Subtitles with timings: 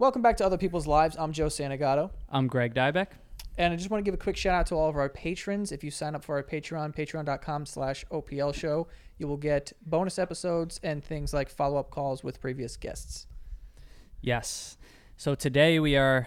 [0.00, 1.14] Welcome back to Other People's Lives.
[1.18, 2.08] I'm Joe Santagato.
[2.30, 3.08] I'm Greg Dybec.
[3.58, 5.72] And I just want to give a quick shout out to all of our patrons.
[5.72, 10.18] If you sign up for our Patreon, patreon.com slash OPL show, you will get bonus
[10.18, 13.26] episodes and things like follow up calls with previous guests.
[14.22, 14.78] Yes.
[15.18, 16.26] So today we are,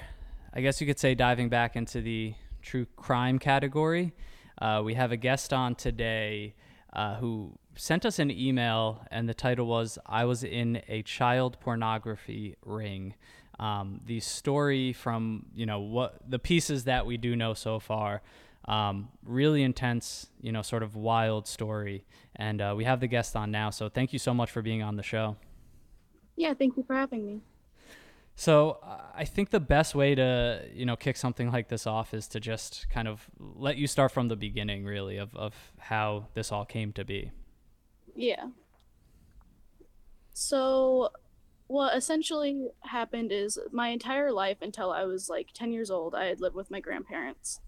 [0.53, 4.13] I guess you could say, diving back into the true crime category.
[4.61, 6.53] Uh, we have a guest on today
[6.95, 11.59] uh, who sent us an email, and the title was I Was in a Child
[11.59, 13.15] Pornography Ring
[13.63, 18.21] um, the story from you know what the pieces that we do know so far
[18.65, 22.05] um, really intense you know sort of wild story.
[22.35, 24.83] And uh, we have the guest on now so thank you so much for being
[24.83, 25.37] on the show.
[26.35, 27.39] Yeah thank you for having me.
[28.35, 32.13] So uh, i think the best way to you know kick something like this off
[32.13, 36.27] is to just kind of let you start from the beginning really of, of how
[36.33, 37.31] this all came to be.
[38.13, 38.47] Yeah.
[40.33, 41.09] So
[41.67, 46.25] what essentially happened is my entire life until I was like 10 years old, I
[46.25, 47.61] had lived with my grandparents.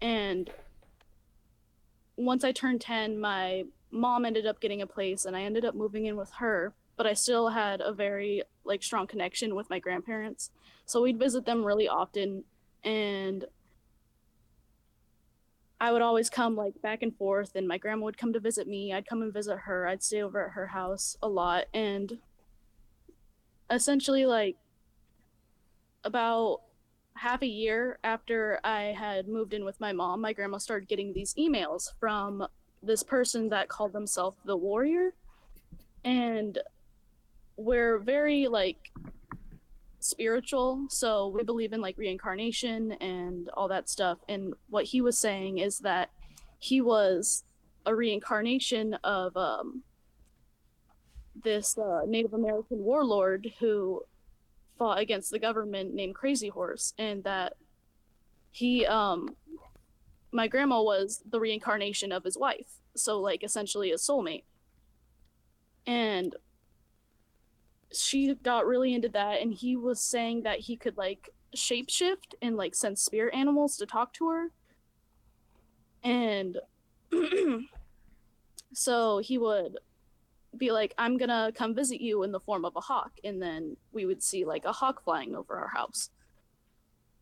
[0.00, 0.50] And
[2.16, 5.74] once I turned 10, my mom ended up getting a place and I ended up
[5.74, 9.78] moving in with her, but I still had a very like strong connection with my
[9.78, 10.50] grandparents.
[10.86, 12.44] So we'd visit them really often
[12.84, 13.44] and
[15.80, 18.68] I would always come like back and forth and my grandma would come to visit
[18.68, 18.92] me.
[18.92, 19.86] I'd come and visit her.
[19.86, 22.18] I'd stay over at her house a lot and
[23.72, 24.56] essentially like
[26.04, 26.60] about
[27.14, 31.12] half a year after I had moved in with my mom, my grandma started getting
[31.12, 32.46] these emails from
[32.82, 35.14] this person that called themselves the warrior.
[36.04, 36.58] And
[37.56, 38.90] we're very like
[40.00, 44.18] spiritual, so we believe in like reincarnation and all that stuff.
[44.28, 46.10] And what he was saying is that
[46.58, 47.44] he was
[47.86, 49.82] a reincarnation of um
[51.34, 54.02] this uh, Native American warlord who
[54.78, 57.54] fought against the government named Crazy Horse, and that
[58.50, 59.36] he, um,
[60.30, 64.44] my grandma was the reincarnation of his wife, so like essentially a soulmate,
[65.86, 66.36] and
[67.92, 72.56] she got really into that, and he was saying that he could like shapeshift and
[72.56, 74.48] like send spirit animals to talk to her,
[76.02, 76.58] and
[78.72, 79.78] so he would
[80.56, 83.12] be like, I'm gonna come visit you in the form of a hawk.
[83.24, 86.10] And then we would see like a hawk flying over our house.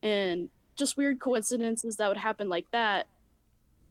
[0.03, 3.07] And just weird coincidences that would happen like that.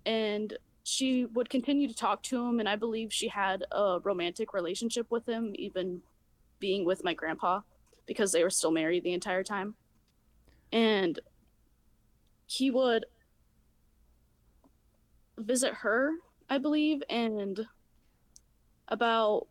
[0.06, 2.60] And she would continue to talk to him.
[2.60, 6.02] And I believe she had a romantic relationship with him, even
[6.60, 7.62] being with my grandpa,
[8.06, 9.76] because they were still married the entire time.
[10.72, 11.20] And
[12.48, 13.06] he would
[15.38, 16.14] visit her,
[16.50, 17.68] I believe, and
[18.90, 19.48] about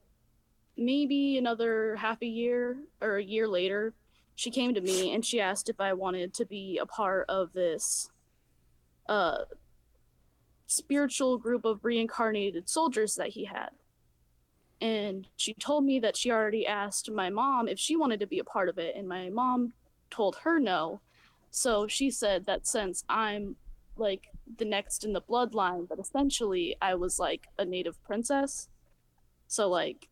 [0.77, 3.95] maybe another half a year or a year later,
[4.35, 7.53] she came to me and she asked if I wanted to be a part of
[7.53, 8.11] this
[9.09, 9.39] uh,
[10.67, 13.71] spiritual group of reincarnated soldiers that he had.
[14.81, 18.39] And she told me that she already asked my mom if she wanted to be
[18.39, 19.73] a part of it, and my mom
[20.09, 21.01] told her no.
[21.51, 23.57] So she said that since I'm
[23.97, 24.29] like
[24.59, 28.69] the next in the bloodline, that essentially I was like a native princess
[29.49, 30.09] so like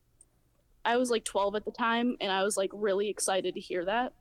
[0.84, 3.84] I was like 12 at the time and I was like really excited to hear
[3.84, 4.14] that.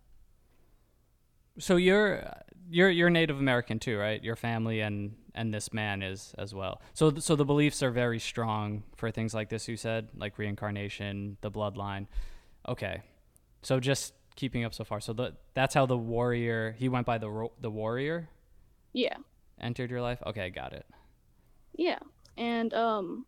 [1.57, 2.29] So you're
[2.69, 4.21] you're you're Native American too, right?
[4.23, 6.81] Your family and and this man is as well.
[6.93, 11.37] So so the beliefs are very strong for things like this you said, like reincarnation,
[11.41, 12.07] the bloodline.
[12.67, 13.01] Okay.
[13.61, 14.99] So just keeping up so far.
[14.99, 18.29] So the that's how the warrior, he went by the the warrior?
[18.91, 19.17] Yeah.
[19.61, 20.21] Entered your life?
[20.25, 20.85] Okay, got it.
[21.73, 21.99] Yeah.
[22.37, 23.25] And um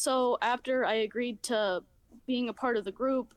[0.00, 1.82] so after I agreed to
[2.26, 3.34] being a part of the group,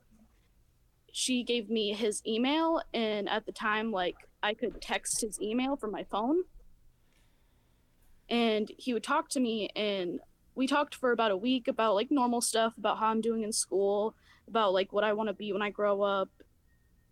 [1.12, 5.76] she gave me his email and at the time like I could text his email
[5.76, 6.44] from my phone.
[8.30, 10.20] And he would talk to me and
[10.54, 13.52] we talked for about a week about like normal stuff about how I'm doing in
[13.52, 14.14] school,
[14.48, 16.30] about like what I want to be when I grow up.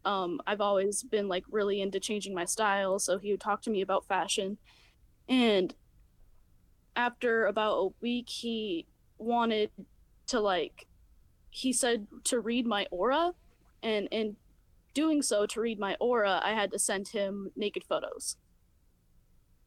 [0.06, 3.70] Um, I've always been like really into changing my style, so he would talk to
[3.70, 4.56] me about fashion.
[5.28, 5.74] And
[6.96, 8.86] after about a week, he
[9.22, 9.70] wanted
[10.26, 10.86] to like
[11.50, 13.32] he said to read my aura
[13.82, 14.36] and in
[14.94, 18.36] doing so to read my aura i had to send him naked photos.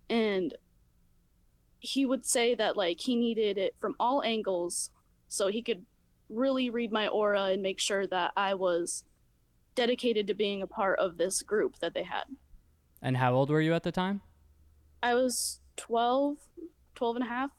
[0.07, 0.56] And
[1.80, 4.92] he would say that like he needed it from all angles
[5.28, 5.86] so he could
[6.30, 9.04] really read my aura and make sure that i was
[9.75, 12.24] dedicated to being a part of this group that they had.
[13.02, 14.22] And how old were you at the time?
[15.04, 16.38] I was 12
[16.96, 17.52] 12 and a half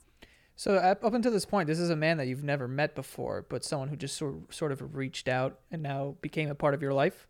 [0.57, 3.63] so up until this point, this is a man that you've never met before, but
[3.63, 6.93] someone who just sort sort of reached out and now became a part of your
[6.95, 7.29] life.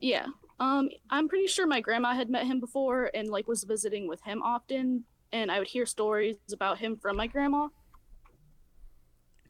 [0.00, 0.26] Yeah.
[0.60, 4.22] Um, I'm pretty sure my grandma had met him before and like was visiting with
[4.22, 7.68] him often, and I would hear stories about him from my grandma,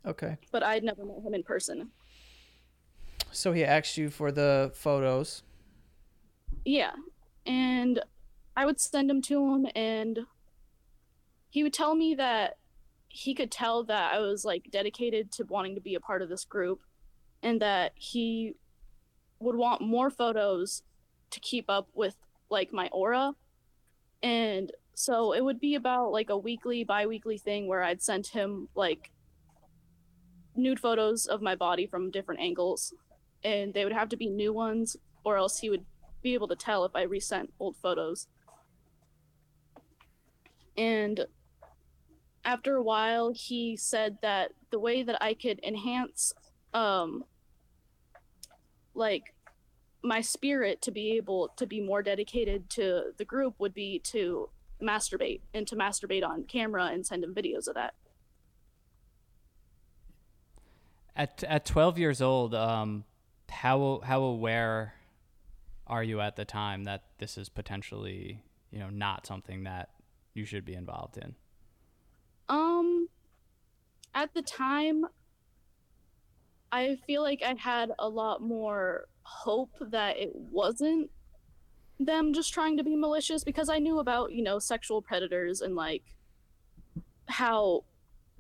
[0.07, 0.37] Okay.
[0.53, 1.91] but I'd never met him in person.
[3.33, 5.43] So he asked you for the photos.
[6.65, 6.93] Yeah.
[7.45, 8.01] And
[8.57, 10.21] I would send them to him and
[11.51, 12.57] he would tell me that
[13.09, 16.29] he could tell that I was like dedicated to wanting to be a part of
[16.29, 16.81] this group
[17.43, 18.55] and that he
[19.39, 20.83] would want more photos
[21.31, 22.17] to keep up with
[22.51, 23.35] like my aura.
[24.23, 28.69] And so it would be about like a weekly, bi-weekly thing where I'd send him
[28.75, 29.11] like
[30.55, 32.95] nude photos of my body from different angles
[33.45, 35.85] and they would have to be new ones or else he would
[36.23, 38.27] be able to tell if I resent old photos.
[40.77, 41.27] And
[42.47, 46.33] after a while, he said that the way that I could enhance,
[46.73, 47.25] um,
[48.95, 49.35] like
[50.03, 54.49] my spirit to be able to be more dedicated to the group would be to
[54.81, 57.95] masturbate and to masturbate on camera and send him videos of that.
[61.17, 63.05] At at 12 years old, um,
[63.51, 64.95] how how aware
[65.89, 69.91] are you at the time that this is potentially you know not something that
[70.33, 71.35] you should be involved in?
[72.49, 73.09] Um,
[74.15, 75.07] at the time,
[76.73, 81.11] I feel like I had a lot more hope that it wasn't
[81.99, 85.75] them just trying to be malicious because I knew about, you know, sexual predators and
[85.75, 86.03] like
[87.29, 87.85] how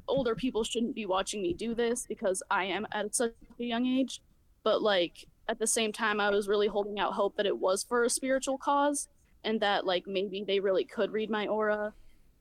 [0.08, 3.86] older people shouldn't be watching me do this because I am at such a young
[3.86, 4.20] age.
[4.62, 7.82] But like at the same time, I was really holding out hope that it was
[7.82, 9.08] for a spiritual cause
[9.44, 11.94] and that like maybe they really could read my aura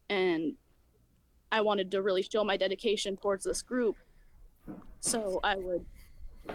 [0.10, 0.54] and
[1.56, 3.96] I wanted to really show my dedication towards this group.
[5.00, 5.86] So I would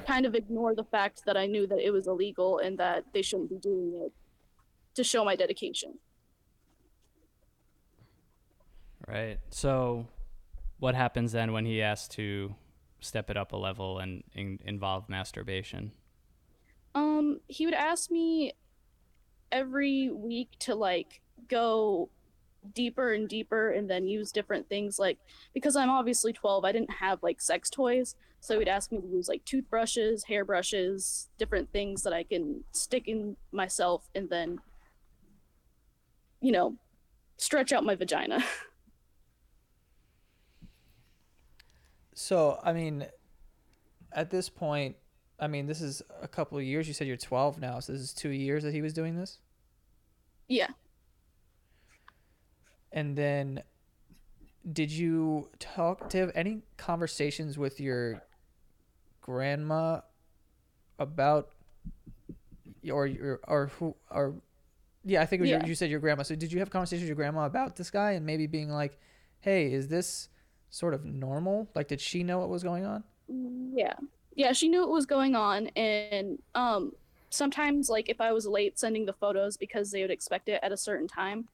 [0.06, 3.23] kind of ignore the fact that I knew that it was illegal and that they
[3.23, 4.12] shouldn't be doing it
[4.97, 5.94] to show my dedication.
[9.08, 9.38] Right.
[9.49, 10.06] So,
[10.81, 12.55] what happens then when he asks to
[13.00, 15.93] step it up a level and in, involve masturbation?
[16.94, 18.52] Um, he would ask me
[19.50, 22.11] every week to like go
[22.74, 25.18] deeper and deeper and then use different things like
[25.54, 28.14] because I'm obviously 12, I didn't have like sex toys.
[28.40, 33.06] So he'd ask me to use like toothbrushes, hairbrushes, different things that I can stick
[33.06, 34.60] in myself and then
[36.40, 36.76] you know,
[37.36, 38.42] stretch out my vagina.
[42.20, 43.06] So, I mean,
[44.12, 44.96] at this point,
[45.38, 46.86] I mean, this is a couple of years.
[46.86, 49.38] You said you're 12 now, so this is two years that he was doing this.
[50.46, 50.68] yeah.
[52.92, 53.62] And then,
[54.70, 58.22] did you talk to have any conversations with your
[59.20, 60.00] grandma
[60.98, 61.50] about,
[62.90, 64.34] or your or who or,
[65.04, 66.25] yeah, I think it was your, you said your grandma.
[66.25, 68.98] So, did you have conversations with your grandma about this guy and maybe being like,
[69.40, 70.28] "Hey, is this
[70.69, 71.69] sort of normal?
[71.75, 73.94] Like, did she know what was going on?" Yeah.
[74.34, 76.92] Yeah, she knew what was going on and um
[77.31, 80.72] sometimes like if I was late sending the photos because they would expect it at
[80.72, 81.48] a certain time,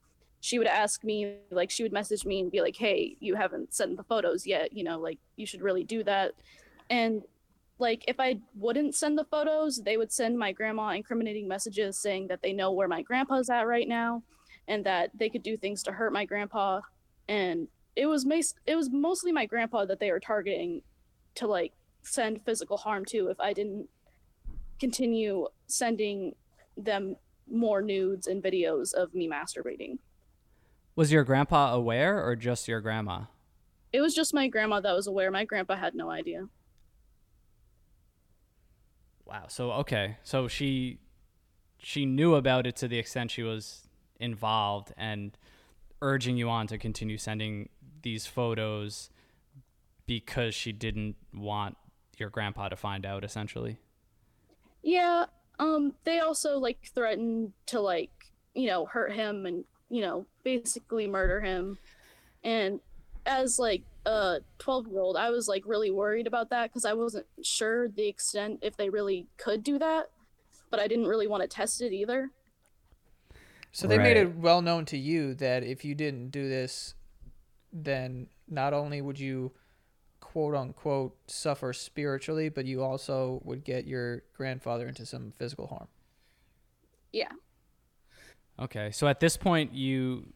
[0.46, 3.74] she would ask me like she would message me and be like, "Hey, you haven't
[3.74, 6.34] sent the photos yet, you know, like you should really do that."
[6.88, 7.22] And
[7.80, 12.28] like if I wouldn't send the photos, they would send my grandma incriminating messages saying
[12.28, 14.22] that they know where my grandpa's at right now
[14.68, 16.80] and that they could do things to hurt my grandpa
[17.28, 20.80] and it was mas- it was mostly my grandpa that they were targeting
[21.34, 21.72] to like
[22.02, 23.88] send physical harm to if I didn't
[24.78, 26.36] continue sending
[26.76, 27.16] them
[27.50, 29.98] more nudes and videos of me masturbating.
[30.96, 33.24] Was your grandpa aware or just your grandma?
[33.92, 35.30] It was just my grandma that was aware.
[35.30, 36.48] My grandpa had no idea.
[39.26, 39.44] Wow.
[39.48, 40.16] So okay.
[40.22, 40.98] So she
[41.78, 43.88] she knew about it to the extent she was
[44.18, 45.36] involved and
[46.00, 47.68] urging you on to continue sending
[48.02, 49.10] these photos
[50.06, 51.76] because she didn't want
[52.16, 53.78] your grandpa to find out essentially.
[54.82, 55.26] Yeah,
[55.58, 61.06] um they also like threatened to like, you know, hurt him and, you know, basically
[61.06, 61.78] murder him.
[62.44, 62.80] And
[63.24, 67.88] as like a 12-year-old, I was like really worried about that cuz I wasn't sure
[67.88, 70.10] the extent if they really could do that,
[70.70, 72.30] but I didn't really want to test it either.
[73.72, 76.94] So they made it well known to you that if you didn't do this,
[77.70, 79.52] then not only would you
[80.20, 85.88] quote unquote suffer spiritually, but you also would get your grandfather into some physical harm.
[87.12, 87.32] Yeah.
[88.60, 88.90] Okay.
[88.90, 90.26] So at this point you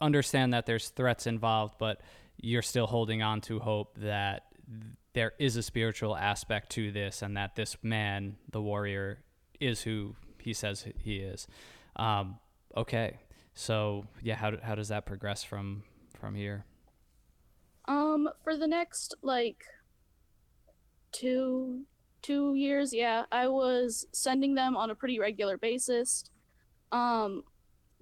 [0.00, 2.00] understand that there's threats involved, but
[2.36, 4.44] you're still holding on to hope that
[5.12, 9.18] there is a spiritual aspect to this and that this man, the warrior,
[9.60, 11.46] is who he says he is.
[11.96, 12.38] Um,
[12.76, 13.18] okay,
[13.54, 15.84] so yeah, how how does that progress from
[16.18, 16.64] from here?
[17.86, 19.64] Um, for the next like
[21.12, 21.84] two
[22.22, 26.24] two years, yeah, I was sending them on a pretty regular basis.
[26.94, 27.42] Um,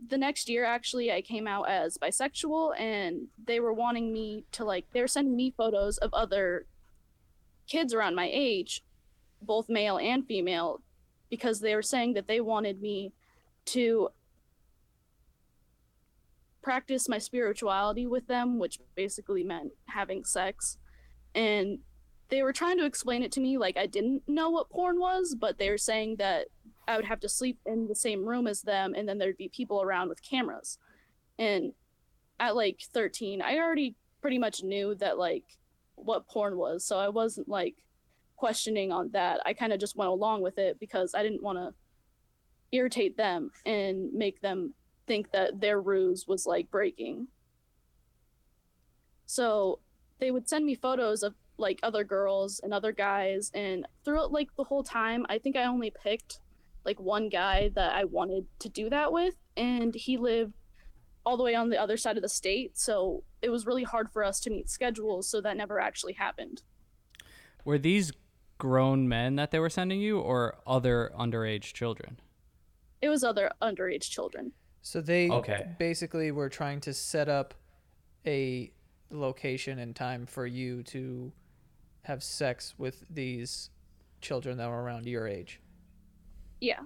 [0.07, 4.65] the next year, actually, I came out as bisexual, and they were wanting me to
[4.65, 6.67] like they were sending me photos of other
[7.67, 8.85] kids around my age,
[9.41, 10.83] both male and female,
[11.31, 13.13] because they were saying that they wanted me
[13.65, 14.11] to
[16.63, 20.77] practice my spirituality with them, which basically meant having sex.
[21.35, 21.79] And
[22.29, 25.35] they were trying to explain it to me like I didn't know what porn was,
[25.35, 26.49] but they were saying that
[26.89, 29.49] I would have to sleep in the same room as them and then there'd be
[29.49, 30.79] people around with cameras.
[31.39, 31.73] And
[32.41, 35.45] at like 13, I already pretty much knew that like
[35.95, 37.77] what porn was, so I wasn't like
[38.37, 39.41] questioning on that.
[39.47, 41.75] I kind of just went along with it because I didn't want to
[42.73, 44.75] irritate them and make them
[45.07, 47.29] think that their ruse was like breaking.
[49.27, 49.79] So
[50.19, 54.49] they would send me photos of like other girls and other guys and throughout like
[54.57, 56.41] the whole time I think I only picked
[56.85, 60.55] like one guy that I wanted to do that with and he lived
[61.25, 64.11] all the way on the other side of the state so it was really hard
[64.11, 66.62] for us to meet schedules so that never actually happened.
[67.65, 68.12] Were these
[68.59, 72.19] grown men that they were sending you or other underage children?
[73.01, 74.53] It was other underage children.
[74.83, 75.67] So they Okay.
[75.79, 77.55] basically were trying to set up
[78.27, 78.73] a
[79.11, 81.33] location and time for you to
[82.03, 83.71] have sex with these
[84.21, 85.61] children that were around your age.
[86.62, 86.83] Yeah.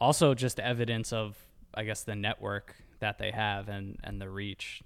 [0.00, 1.36] Also, just evidence of,
[1.74, 4.82] I guess, the network that they have and and the reach.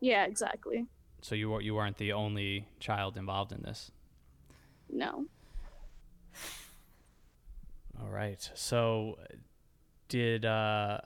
[0.00, 0.86] Yeah, exactly.
[1.20, 3.90] So you you weren't the only child involved in this.
[4.88, 5.26] No.
[8.00, 8.48] All right.
[8.54, 9.18] So
[10.08, 11.00] did uh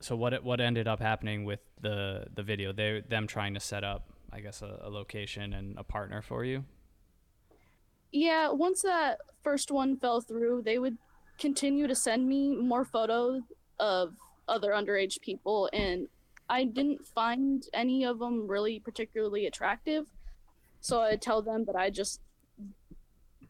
[0.00, 2.72] so what what ended up happening with the the video?
[2.72, 6.44] They them trying to set up, I guess, a, a location and a partner for
[6.44, 6.64] you.
[8.10, 10.98] Yeah, once that first one fell through, they would
[11.38, 13.42] continue to send me more photos
[13.78, 14.14] of
[14.48, 16.08] other underage people, and
[16.48, 20.06] I didn't find any of them really particularly attractive.
[20.80, 22.20] So I'd tell them that I just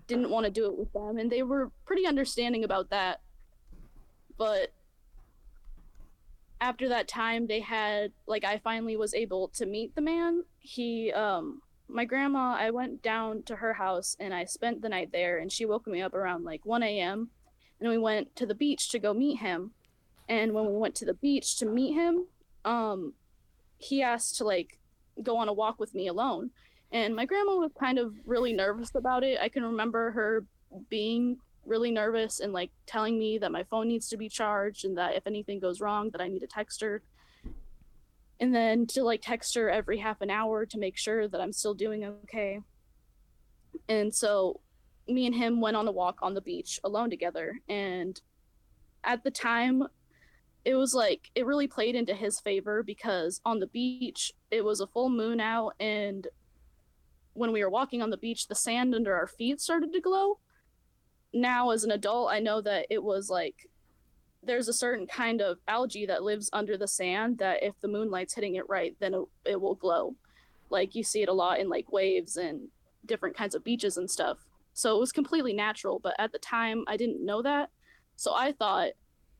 [0.06, 3.20] didn't want to do it with them, and they were pretty understanding about that.
[4.36, 4.72] But
[6.60, 10.44] after that time, they had like I finally was able to meet the man.
[10.60, 15.10] He um my grandma, I went down to her house and I spent the night
[15.12, 17.30] there, and she woke me up around like 1 a.m.
[17.82, 19.72] And we went to the beach to go meet him.
[20.28, 22.26] And when we went to the beach to meet him,
[22.64, 23.14] um,
[23.78, 24.78] he asked to like
[25.20, 26.50] go on a walk with me alone.
[26.92, 29.40] And my grandma was kind of really nervous about it.
[29.40, 30.44] I can remember her
[30.90, 34.96] being really nervous and like telling me that my phone needs to be charged and
[34.96, 37.02] that if anything goes wrong that I need to text her
[38.38, 41.52] and then to like text her every half an hour to make sure that I'm
[41.52, 42.60] still doing okay.
[43.88, 44.60] And so
[45.08, 48.20] me and him went on a walk on the beach alone together and
[49.04, 49.82] at the time
[50.64, 54.80] it was like it really played into his favor because on the beach it was
[54.80, 56.28] a full moon out and
[57.34, 60.38] when we were walking on the beach the sand under our feet started to glow.
[61.32, 63.68] Now as an adult I know that it was like
[64.44, 68.34] there's a certain kind of algae that lives under the sand that if the moonlight's
[68.34, 70.16] hitting it right, then it, it will glow.
[70.68, 72.68] Like you see it a lot in like waves and
[73.06, 74.38] different kinds of beaches and stuff.
[74.74, 77.70] So it was completely natural, but at the time I didn't know that.
[78.16, 78.90] So I thought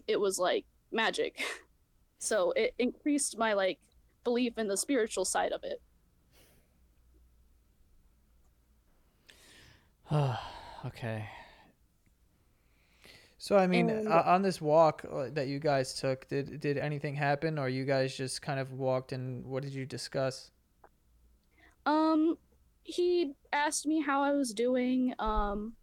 [0.06, 1.42] it was like magic.
[2.18, 3.80] So it increased my like
[4.22, 5.82] belief in the spiritual side of it.
[10.86, 11.28] okay.
[13.38, 16.78] So I mean, And- uh, on this walk uh, that you guys took, did did
[16.78, 20.52] anything happen, or you guys just kind of walked and what did you discuss?
[21.84, 22.38] Um,
[22.84, 25.74] he asked me how I was doing, um,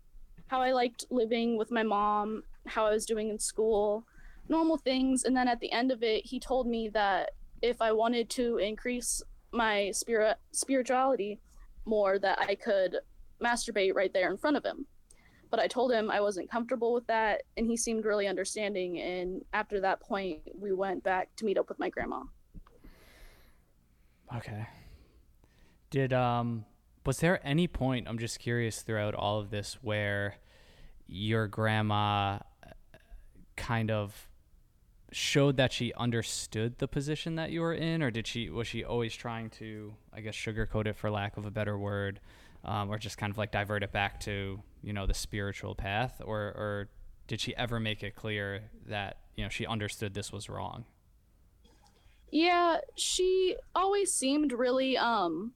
[0.48, 4.06] how I liked living with my mom, how I was doing in school,
[4.48, 5.24] normal things.
[5.24, 8.58] And then at the end of it, he told me that if I wanted to
[8.58, 11.39] increase my spirit spirituality
[11.86, 12.98] more, that I could
[13.44, 14.86] masturbate right there in front of him.
[15.50, 19.00] But I told him I wasn't comfortable with that, and he seemed really understanding.
[19.00, 22.22] And after that point, we went back to meet up with my grandma.
[24.36, 24.68] Okay.
[25.89, 26.65] Did um
[27.10, 30.36] was there any point I'm just curious throughout all of this where
[31.08, 32.70] your grandma uh,
[33.56, 34.30] kind of
[35.12, 38.84] showed that she understood the position that you were in or did she was she
[38.84, 42.20] always trying to I guess sugarcoat it for lack of a better word
[42.63, 46.22] um, or just kind of like divert it back to you know the spiritual path
[46.24, 46.89] or or
[47.25, 50.86] did she ever make it clear that you know she understood this was wrong?
[52.32, 55.54] Yeah, she always seemed really um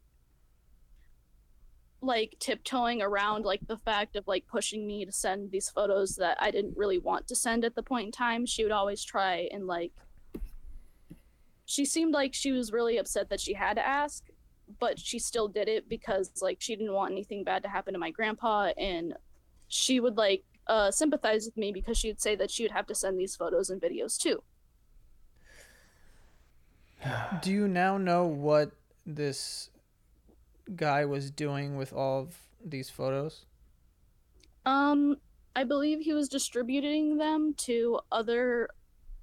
[2.03, 6.37] like tiptoeing around like the fact of like pushing me to send these photos that
[6.39, 8.45] I didn't really want to send at the point in time.
[8.45, 9.91] She would always try and like
[11.65, 14.25] she seemed like she was really upset that she had to ask,
[14.79, 17.99] but she still did it because like she didn't want anything bad to happen to
[17.99, 19.13] my grandpa and
[19.67, 22.85] she would like uh sympathize with me because she would say that she would have
[22.87, 24.43] to send these photos and videos too.
[27.41, 28.71] Do you now know what
[29.05, 29.69] this
[30.75, 33.45] guy was doing with all of these photos?
[34.65, 35.17] Um,
[35.55, 38.69] I believe he was distributing them to other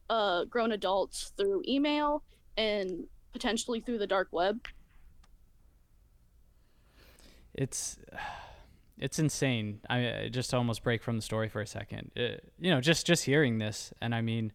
[0.08, 2.22] uh, grown adults through email
[2.56, 4.66] and potentially through the dark web.
[7.54, 7.98] It's
[8.98, 9.80] it's insane.
[9.88, 12.10] I, I just almost break from the story for a second.
[12.16, 14.52] Uh, you know, just just hearing this, and I mean,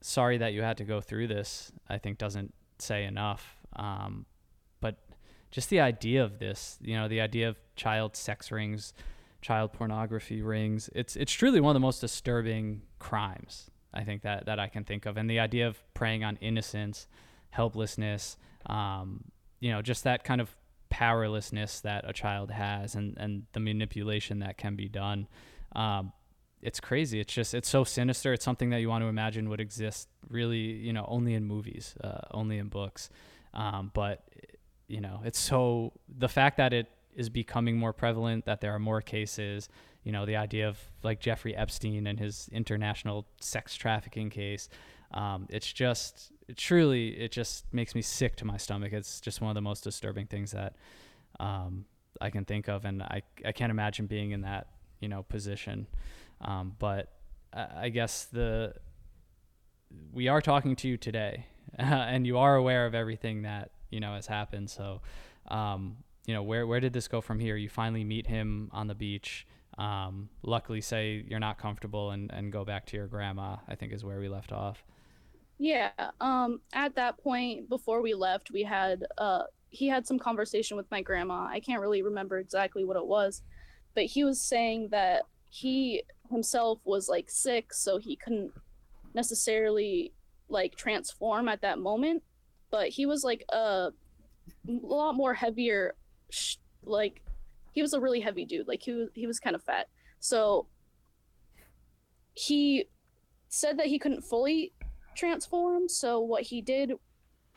[0.00, 1.72] sorry that you had to go through this.
[1.88, 3.56] I think doesn't say enough.
[3.74, 4.35] Um, but
[5.56, 8.92] just the idea of this, you know, the idea of child sex rings,
[9.40, 10.90] child pornography rings.
[10.94, 14.84] It's it's truly one of the most disturbing crimes I think that that I can
[14.84, 17.06] think of, and the idea of preying on innocence,
[17.48, 18.36] helplessness,
[18.66, 19.24] um,
[19.58, 20.54] you know, just that kind of
[20.90, 25.26] powerlessness that a child has, and and the manipulation that can be done.
[25.74, 26.12] Um,
[26.60, 27.18] it's crazy.
[27.18, 28.34] It's just it's so sinister.
[28.34, 31.94] It's something that you want to imagine would exist really, you know, only in movies,
[32.04, 33.08] uh, only in books.
[33.54, 34.28] Um, but
[34.88, 38.78] you know, it's so the fact that it is becoming more prevalent, that there are
[38.78, 39.68] more cases.
[40.04, 44.68] You know, the idea of like Jeffrey Epstein and his international sex trafficking case.
[45.12, 48.92] Um, it's just it truly it just makes me sick to my stomach.
[48.92, 50.76] It's just one of the most disturbing things that
[51.40, 51.86] um,
[52.20, 54.68] I can think of, and I I can't imagine being in that
[55.00, 55.86] you know position.
[56.40, 57.12] Um, but
[57.52, 58.74] I guess the
[60.12, 61.46] we are talking to you today,
[61.78, 64.70] and you are aware of everything that you know has happened.
[64.70, 65.00] So,
[65.48, 67.56] um, you know, where where did this go from here?
[67.56, 69.46] You finally meet him on the beach.
[69.78, 73.56] Um, luckily, say you're not comfortable and and go back to your grandma.
[73.68, 74.84] I think is where we left off.
[75.58, 75.90] Yeah.
[76.20, 76.60] Um.
[76.72, 81.02] At that point, before we left, we had uh he had some conversation with my
[81.02, 81.46] grandma.
[81.46, 83.42] I can't really remember exactly what it was,
[83.94, 88.52] but he was saying that he himself was like sick, so he couldn't
[89.14, 90.12] necessarily
[90.48, 92.22] like transform at that moment.
[92.70, 93.92] But he was like a, a
[94.66, 95.94] lot more heavier,
[96.30, 97.22] sh- like
[97.72, 98.68] he was a really heavy dude.
[98.68, 99.88] Like he was he was kind of fat.
[100.20, 100.66] So
[102.34, 102.86] he
[103.48, 104.72] said that he couldn't fully
[105.14, 105.88] transform.
[105.88, 106.92] So what he did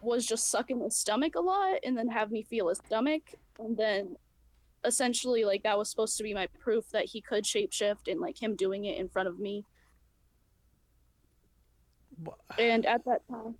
[0.01, 3.21] was just suck in his stomach a lot and then have me feel his stomach
[3.59, 4.15] and then
[4.85, 8.41] essentially like that was supposed to be my proof that he could shapeshift and like
[8.41, 9.65] him doing it in front of me
[12.57, 13.55] and at that time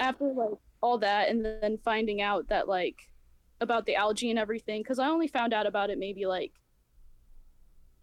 [0.00, 3.08] after like all that and then finding out that like
[3.60, 6.52] about the algae and everything because i only found out about it maybe like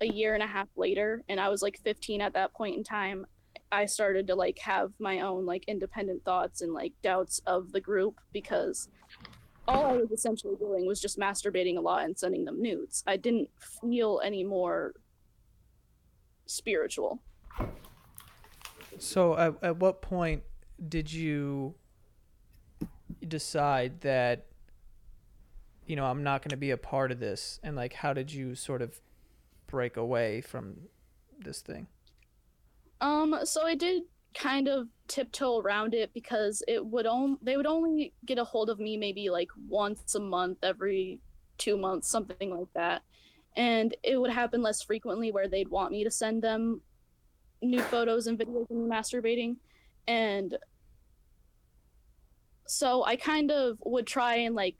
[0.02, 2.84] a year and a half later and i was like 15 at that point in
[2.84, 3.26] time
[3.72, 7.82] i started to like have my own like independent thoughts and like doubts of the
[7.82, 8.88] group because
[9.70, 13.04] all I was essentially doing was just masturbating a lot and sending them nudes.
[13.06, 14.94] I didn't feel any more
[16.48, 17.22] spiritual.
[18.98, 20.44] So, at, at what point
[20.88, 21.76] did you
[23.28, 24.46] decide that,
[25.86, 27.60] you know, I'm not going to be a part of this?
[27.64, 29.02] And, like, how did you sort of
[29.68, 30.76] break away from
[31.40, 31.88] this thing?
[33.02, 37.66] Um, so I did kind of tiptoe around it because it would only they would
[37.66, 41.20] only get a hold of me maybe like once a month every
[41.58, 43.02] two months something like that
[43.56, 46.80] and it would happen less frequently where they'd want me to send them
[47.62, 49.56] new photos and videos of me masturbating
[50.08, 50.58] and
[52.70, 54.78] so i kind of would try and like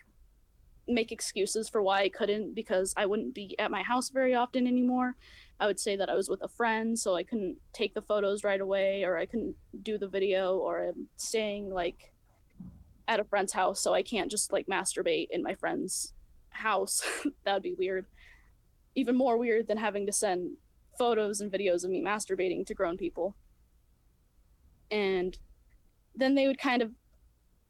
[0.88, 4.68] make excuses for why i couldn't because i wouldn't be at my house very often
[4.68, 5.16] anymore
[5.60, 8.46] I would say that I was with a friend, so I couldn't take the photos
[8.46, 12.14] right away, or I couldn't do the video, or I'm staying like
[13.10, 16.14] at a friend's house, so I can't just like masturbate in my friend's
[16.52, 17.02] house.
[17.44, 18.06] that would be weird.
[18.96, 20.52] Even more weird than having to send
[20.98, 23.36] photos and videos of me masturbating to grown people.
[24.90, 25.38] And
[26.16, 26.92] then they would kind of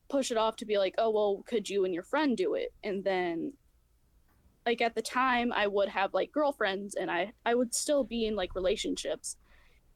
[0.10, 2.74] push it off to be like, oh, well, could you and your friend do it?
[2.84, 3.54] And then
[4.66, 8.26] like at the time I would have like girlfriends and I I would still be
[8.26, 9.38] in like relationships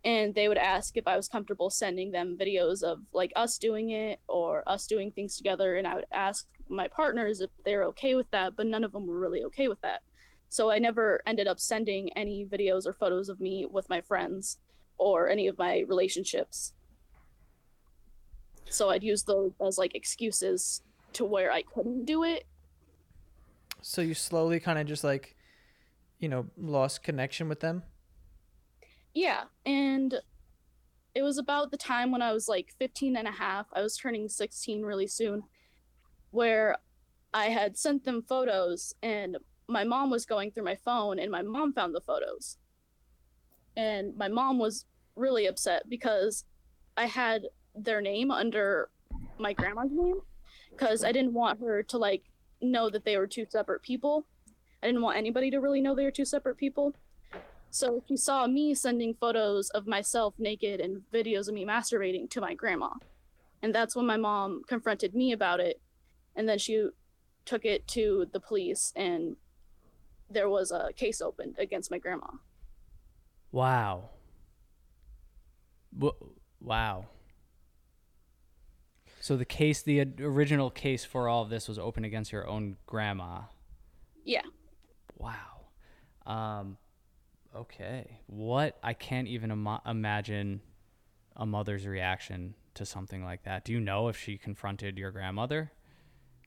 [0.06, 3.92] and they would ask if I was comfortable sending them videos of like us doing
[3.92, 8.16] it or us doing things together and I would ask my partners if they're okay
[8.16, 10.02] with that but none of them were really okay with that
[10.50, 14.60] so I never ended up sending any videos or photos of me with my friends
[14.98, 16.74] or any of my relationships.
[18.74, 20.82] So I'd use those as like excuses
[21.14, 22.46] to where I couldn't do it.
[23.82, 25.36] So you slowly kind of just like,
[26.20, 27.84] you know, lost connection with them.
[29.14, 30.16] Yeah, and
[31.14, 33.68] it was about the time when I was like 15 and a half.
[33.74, 35.44] I was turning 16 really soon,
[36.32, 36.78] where
[37.34, 41.42] I had sent them photos and my mom was going through my phone and my
[41.42, 42.58] mom found the photos.
[43.78, 46.46] And my mom was really upset because
[46.98, 47.44] I had
[47.76, 48.90] their name under
[49.38, 50.20] my grandma's name
[50.72, 52.24] because I didn't want her to like
[52.62, 54.26] know that they were two separate people.
[54.82, 56.96] I didn't want anybody to really know they were two separate people.
[57.70, 62.42] So she saw me sending photos of myself naked and videos of me masturbating to
[62.42, 62.90] my grandma.
[63.62, 65.82] And that's when my mom confronted me about it.
[66.36, 66.90] And then she
[67.46, 69.38] took it to the police and
[70.30, 72.28] there was a case opened against my grandma.
[73.52, 74.10] Wow.
[76.60, 77.06] Wow.
[79.24, 82.76] So the case, the original case for all of this was open against your own
[82.86, 83.44] grandma.
[84.26, 84.42] Yeah.
[85.18, 85.62] Wow.
[86.26, 86.78] Um,
[87.56, 88.20] okay.
[88.26, 90.60] What I can't even Im- imagine
[91.38, 93.64] a mother's reaction to something like that.
[93.64, 95.72] Do you know if she confronted your grandmother,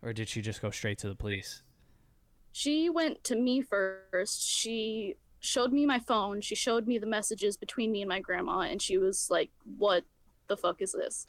[0.02, 1.62] or did she just go straight to the police?
[2.52, 4.46] She went to me first.
[4.46, 6.42] She showed me my phone.
[6.42, 10.04] She showed me the messages between me and my grandma, and she was like, "What
[10.46, 11.26] the fuck is this?"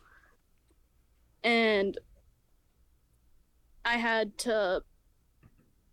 [1.47, 1.97] And
[3.85, 4.83] I had to.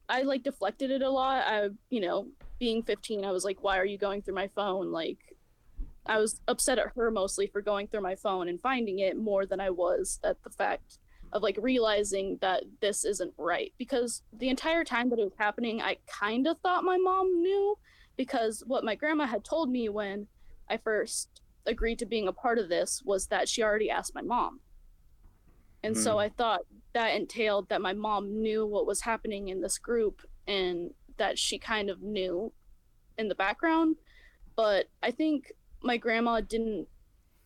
[0.08, 1.44] I like deflected it a lot.
[1.46, 2.26] I, you know,
[2.58, 5.18] being 15, I was like, "Why are you going through my phone?" Like,
[6.06, 9.46] I was upset at her mostly for going through my phone and finding it more
[9.46, 10.98] than I was at the fact
[11.32, 15.82] of like realizing that this isn't right because the entire time that it was happening
[15.82, 17.76] i kind of thought my mom knew
[18.16, 20.28] because what my grandma had told me when
[20.70, 24.22] i first agreed to being a part of this was that she already asked my
[24.22, 24.60] mom
[25.85, 25.99] and mm.
[25.99, 26.18] so hmm.
[26.18, 30.90] i thought that entailed that my mom knew what was happening in this group and
[31.16, 32.53] that she kind of knew
[33.18, 33.97] in the background
[34.57, 36.88] but i think my grandma didn't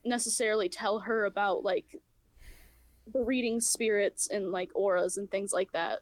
[0.05, 1.97] necessarily tell her about like
[3.13, 6.01] the reading spirits and like auras and things like that.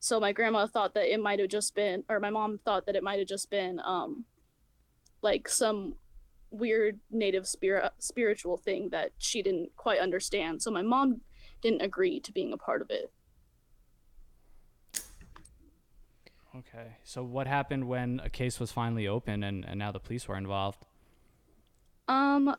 [0.00, 2.96] So my grandma thought that it might have just been, or my mom thought that
[2.96, 4.24] it might have just been, um,
[5.22, 5.94] like some
[6.56, 10.62] weird native spirit spiritual thing that she didn't quite understand.
[10.62, 11.20] So my mom
[11.62, 13.10] didn't agree to being a part of it.
[16.58, 16.96] Okay.
[17.04, 20.36] So what happened when a case was finally open and, and now the police were
[20.36, 20.86] involved?
[22.08, 22.56] Um,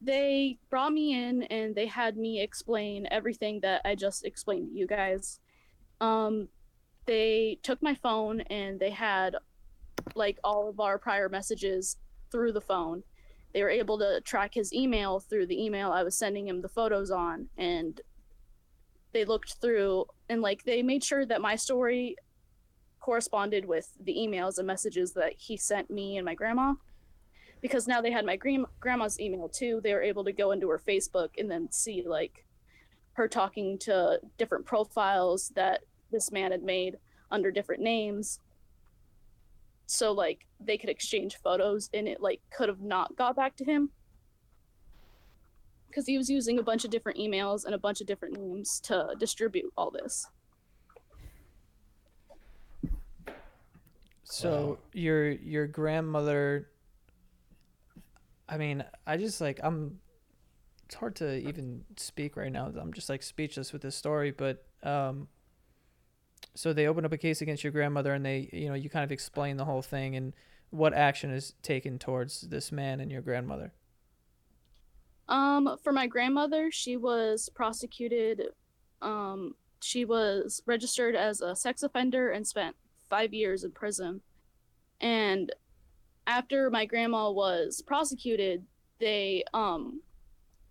[0.00, 4.78] they brought me in and they had me explain everything that I just explained to
[4.78, 5.40] you guys.
[6.00, 6.48] Um,
[7.06, 9.36] they took my phone and they had
[10.14, 11.96] like all of our prior messages
[12.30, 13.02] through the phone.
[13.54, 16.68] They were able to track his email through the email I was sending him the
[16.68, 18.00] photos on and
[19.12, 22.16] they looked through and like they made sure that my story
[23.00, 26.74] corresponded with the emails and messages that he sent me and my grandma
[27.60, 29.80] because now they had my grandma's email too.
[29.82, 32.44] They were able to go into her Facebook and then see like
[33.12, 36.96] her talking to different profiles that this man had made
[37.30, 38.40] under different names.
[39.86, 43.64] So like they could exchange photos and it like could have not got back to
[43.64, 43.90] him
[45.88, 48.80] because he was using a bunch of different emails and a bunch of different names
[48.80, 50.26] to distribute all this.
[54.24, 54.78] So wow.
[54.92, 56.68] your your grandmother
[58.48, 60.00] I mean, I just like I'm.
[60.86, 62.70] It's hard to even speak right now.
[62.78, 64.32] I'm just like speechless with this story.
[64.32, 65.28] But um,
[66.54, 69.04] so they open up a case against your grandmother, and they, you know, you kind
[69.04, 70.32] of explain the whole thing and
[70.70, 73.72] what action is taken towards this man and your grandmother.
[75.28, 78.42] Um, for my grandmother, she was prosecuted.
[79.00, 82.76] Um, she was registered as a sex offender and spent
[83.08, 84.20] five years in prison.
[85.00, 85.52] And
[86.26, 88.64] after my grandma was prosecuted,
[89.00, 90.00] they um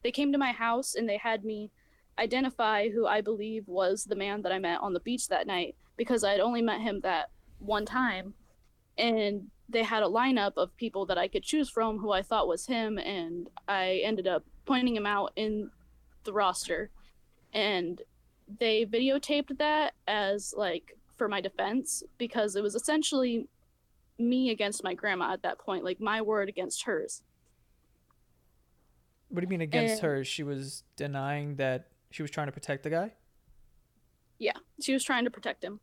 [0.03, 1.71] they came to my house and they had me
[2.19, 5.76] identify who I believe was the man that I met on the beach that night
[5.97, 8.34] because I had only met him that one time
[8.97, 12.47] and they had a lineup of people that I could choose from who I thought
[12.47, 15.71] was him and I ended up pointing him out in
[16.23, 16.89] the roster
[17.54, 18.02] and
[18.60, 23.47] they videotaped that as like for my defense because it was essentially
[24.19, 27.23] me against my grandma at that point, like my word against hers.
[29.30, 30.23] What do you mean against and, her?
[30.23, 33.12] She was denying that she was trying to protect the guy?
[34.38, 35.80] Yeah, she was trying to protect him.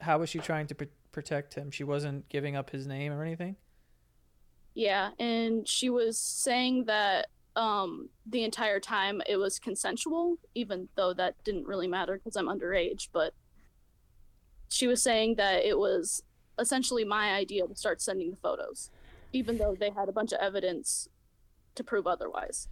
[0.00, 1.70] How was she trying to pr- protect him?
[1.70, 3.56] She wasn't giving up his name or anything?
[4.72, 7.26] Yeah, and she was saying that
[7.56, 12.46] um the entire time it was consensual, even though that didn't really matter because I'm
[12.46, 13.34] underage, but
[14.70, 16.22] she was saying that it was
[16.58, 18.90] essentially my idea to start sending the photos,
[19.34, 21.10] even though they had a bunch of evidence
[21.74, 22.68] to prove otherwise.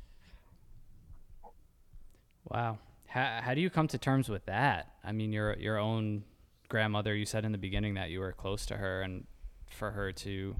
[2.53, 2.79] Wow.
[3.07, 4.93] How, how do you come to terms with that?
[5.03, 6.25] I mean, your your own
[6.69, 7.15] grandmother.
[7.15, 9.27] You said in the beginning that you were close to her, and
[9.71, 10.55] for her to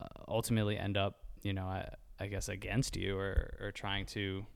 [0.00, 4.46] uh, ultimately end up, you know, I, I, guess against you or or trying to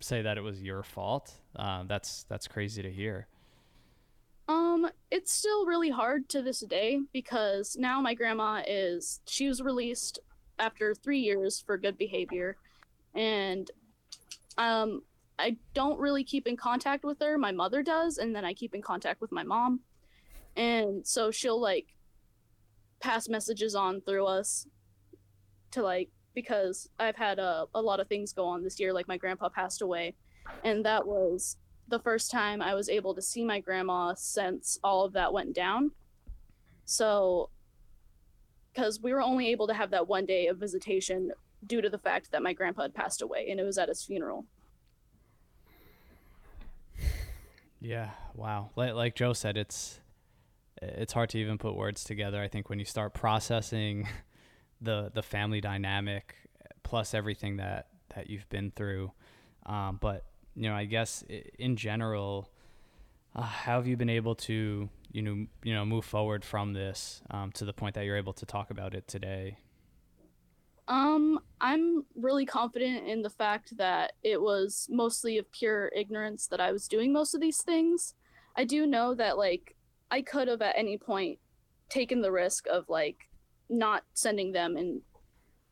[0.00, 1.32] say that it was your fault.
[1.56, 3.26] Uh, that's that's crazy to hear.
[4.48, 9.60] Um, it's still really hard to this day because now my grandma is she was
[9.60, 10.20] released
[10.60, 12.56] after three years for good behavior,
[13.14, 13.68] and
[14.56, 15.02] um,
[15.38, 17.38] I don't really keep in contact with her.
[17.38, 19.80] My mother does, and then I keep in contact with my mom.
[20.56, 21.86] And so she'll like
[23.00, 24.66] pass messages on through us
[25.70, 28.92] to like because I've had a, a lot of things go on this year.
[28.92, 30.14] Like my grandpa passed away,
[30.64, 31.56] and that was
[31.88, 35.54] the first time I was able to see my grandma since all of that went
[35.54, 35.92] down.
[36.84, 37.50] So,
[38.72, 41.32] because we were only able to have that one day of visitation
[41.66, 44.04] due to the fact that my grandpa had passed away and it was at his
[44.04, 44.44] funeral.
[47.80, 48.10] Yeah.
[48.34, 48.70] Wow.
[48.76, 50.00] Like, Joe said, it's
[50.80, 52.40] it's hard to even put words together.
[52.40, 54.08] I think when you start processing
[54.80, 56.36] the the family dynamic
[56.82, 59.12] plus everything that that you've been through,
[59.66, 61.24] um, but you know, I guess
[61.58, 62.50] in general,
[63.34, 67.22] uh, how have you been able to you know you know move forward from this
[67.30, 69.58] um, to the point that you're able to talk about it today?
[70.88, 76.60] Um, I'm really confident in the fact that it was mostly of pure ignorance that
[76.60, 78.14] I was doing most of these things.
[78.56, 79.76] I do know that like
[80.10, 81.38] I could have at any point
[81.90, 83.28] taken the risk of like
[83.68, 85.02] not sending them and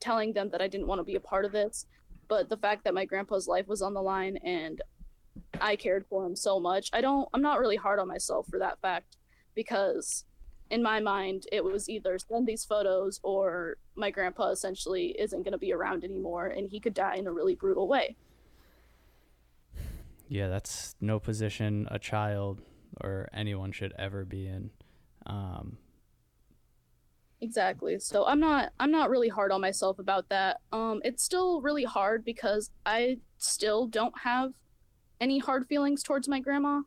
[0.00, 1.86] telling them that I didn't want to be a part of this,
[2.28, 4.82] but the fact that my grandpa's life was on the line and
[5.60, 8.58] I cared for him so much, I don't I'm not really hard on myself for
[8.58, 9.16] that fact
[9.54, 10.26] because
[10.70, 15.52] in my mind, it was either send these photos or my grandpa essentially isn't going
[15.52, 18.16] to be around anymore and he could die in a really brutal way.
[20.28, 22.62] Yeah, that's no position a child
[23.00, 24.70] or anyone should ever be in.
[25.24, 25.78] Um,
[27.40, 27.98] exactly.
[28.00, 30.58] So I'm not I'm not really hard on myself about that.
[30.72, 34.52] Um, it's still really hard because I still don't have
[35.20, 36.80] any hard feelings towards my grandma.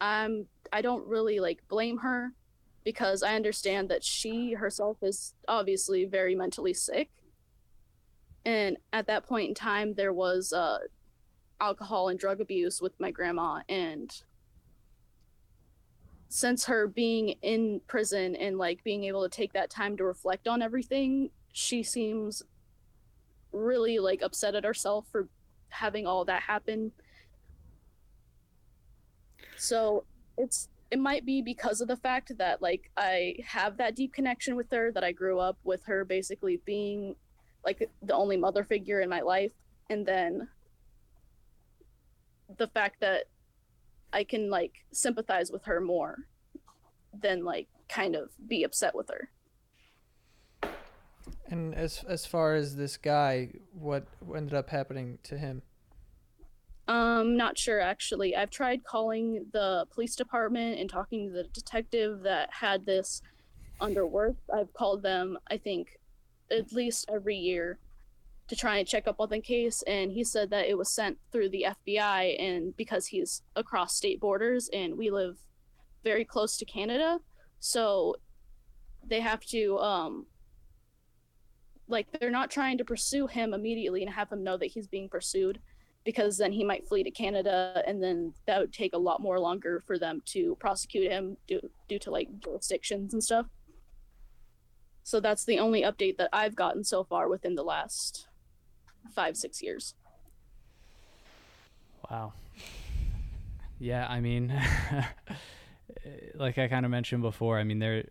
[0.00, 2.32] I'm I don't really like blame her
[2.86, 7.10] because I understand that she herself is obviously very mentally sick.
[8.44, 10.78] And at that point in time, there was uh,
[11.60, 13.62] alcohol and drug abuse with my grandma.
[13.68, 14.14] And
[16.28, 20.46] since her being in prison and like being able to take that time to reflect
[20.46, 22.44] on everything, she seems
[23.50, 25.28] really like upset at herself for
[25.70, 26.92] having all that happen.
[29.56, 30.04] So
[30.38, 34.56] it's it might be because of the fact that like I have that deep connection
[34.56, 37.16] with her that I grew up with her basically being
[37.64, 39.52] like the only mother figure in my life
[39.90, 40.48] and then
[42.56, 43.24] the fact that
[44.12, 46.18] I can like sympathize with her more
[47.12, 49.30] than like kind of be upset with her.
[51.48, 55.62] And as as far as this guy, what ended up happening to him?
[56.88, 58.36] Um, not sure actually.
[58.36, 63.22] I've tried calling the police department and talking to the detective that had this
[63.80, 64.36] under work.
[64.54, 65.98] I've called them, I think,
[66.50, 67.78] at least every year
[68.48, 71.18] to try and check up on the case, and he said that it was sent
[71.32, 75.36] through the FBI, and because he's across state borders and we live
[76.04, 77.18] very close to Canada,
[77.58, 78.14] so
[79.04, 80.26] they have to um
[81.88, 85.08] like they're not trying to pursue him immediately and have him know that he's being
[85.08, 85.60] pursued
[86.06, 89.38] because then he might flee to Canada, and then that would take a lot more
[89.40, 93.46] longer for them to prosecute him due due to like jurisdictions and stuff.
[95.02, 98.28] So that's the only update that I've gotten so far within the last
[99.14, 99.94] five six years.
[102.08, 102.32] Wow.
[103.78, 104.54] Yeah, I mean,
[106.34, 108.04] like I kind of mentioned before, I mean there,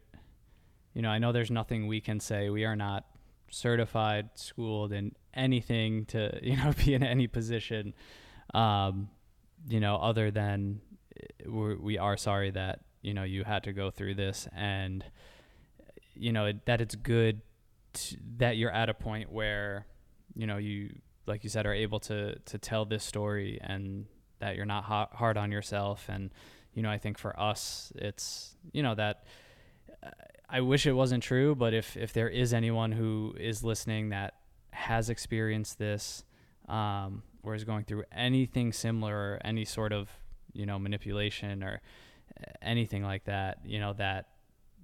[0.93, 2.49] you know, I know there's nothing we can say.
[2.49, 3.05] We are not
[3.49, 7.93] certified, schooled in anything to you know be in any position,
[8.53, 9.09] um,
[9.67, 10.81] you know, other than
[11.19, 15.03] eh, we're, we are sorry that you know you had to go through this, and
[16.13, 17.41] you know it, that it's good
[17.93, 19.85] to, that you're at a point where
[20.33, 20.95] you know you
[21.27, 24.05] like you said are able to to tell this story and
[24.39, 26.05] that you're not hard on yourself.
[26.09, 26.31] And
[26.73, 29.23] you know I think for us it's you know that
[30.49, 34.35] I wish it wasn't true, but if if there is anyone who is listening that
[34.75, 36.23] has experienced this,
[36.67, 40.09] um, or is going through anything similar, or any sort of
[40.53, 41.81] you know manipulation or
[42.61, 44.27] anything like that, you know that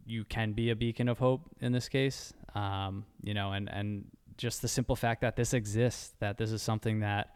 [0.05, 2.33] you can be a beacon of hope in this case.
[2.55, 4.05] Um, you know, and and
[4.37, 7.35] just the simple fact that this exists, that this is something that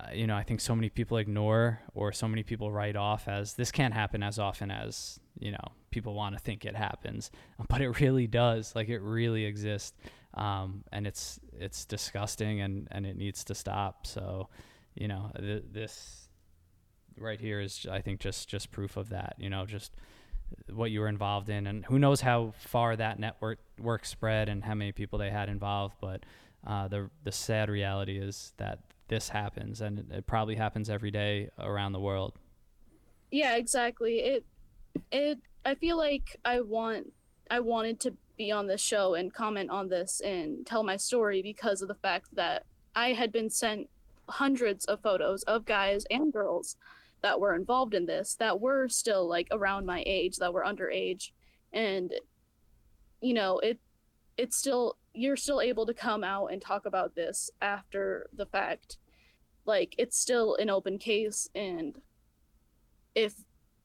[0.00, 3.28] uh, you know, I think so many people ignore or so many people write off
[3.28, 7.30] as this can't happen as often as, you know, people want to think it happens,
[7.68, 8.74] but it really does.
[8.74, 9.92] Like it really exists.
[10.34, 14.06] Um, and it's, it's disgusting and, and it needs to stop.
[14.06, 14.48] So,
[14.94, 16.28] you know, th- this
[17.18, 19.94] right here is, I think just, just proof of that, you know, just
[20.72, 24.64] what you were involved in and who knows how far that network work spread and
[24.64, 25.96] how many people they had involved.
[26.00, 26.24] But,
[26.66, 28.78] uh, the, the sad reality is that
[29.12, 32.32] this happens and it, it probably happens every day around the world
[33.30, 34.44] yeah exactly it
[35.10, 37.12] it i feel like i want
[37.50, 41.42] i wanted to be on this show and comment on this and tell my story
[41.42, 42.64] because of the fact that
[42.94, 43.88] i had been sent
[44.28, 46.76] hundreds of photos of guys and girls
[47.22, 51.30] that were involved in this that were still like around my age that were underage.
[51.72, 52.12] And
[53.20, 53.78] you know it
[54.36, 58.98] it's still you're still able to come out and talk about this after the fact.
[59.64, 61.48] Like it's still an open case.
[61.54, 62.00] And
[63.14, 63.34] if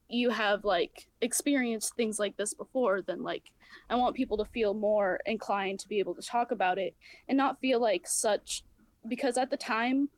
[0.08, 3.50] you have like experienced things like this before then like
[3.90, 6.94] i want people to feel more inclined to be able to talk about it
[7.28, 8.64] and not feel like such
[9.06, 10.08] because at the time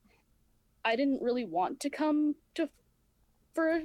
[0.85, 2.68] i didn't really want to come to
[3.55, 3.81] for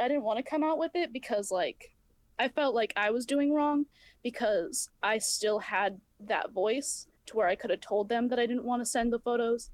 [0.00, 1.92] i didn't want to come out with it because like
[2.38, 3.86] i felt like i was doing wrong
[4.22, 8.46] because i still had that voice to where i could have told them that i
[8.46, 9.70] didn't want to send the photos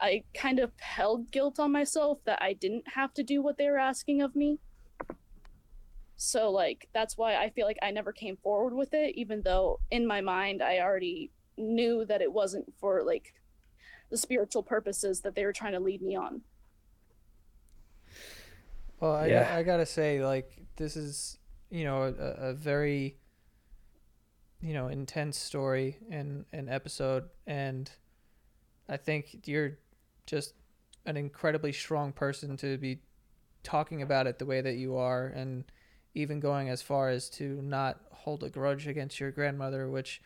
[0.00, 3.68] I kind of held guilt on myself that I didn't have to do what they
[3.68, 4.58] were asking of me.
[6.22, 9.80] So like that's why I feel like I never came forward with it even though
[9.90, 13.32] in my mind I already knew that it wasn't for like
[14.10, 16.42] the spiritual purposes that they were trying to lead me on.
[19.00, 19.54] Well, I, yeah.
[19.56, 21.38] I gotta say, like, this is,
[21.70, 23.16] you know, a, a very,
[24.60, 27.90] you know, intense story and an episode, and
[28.90, 29.78] I think you're
[30.26, 30.52] just
[31.06, 32.98] an incredibly strong person to be
[33.62, 35.64] talking about it the way that you are and
[36.14, 40.20] even going as far as to not hold a grudge against your grandmother which